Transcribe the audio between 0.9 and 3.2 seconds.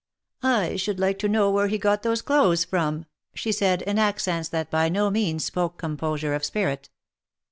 like to know where he got those clothes from,"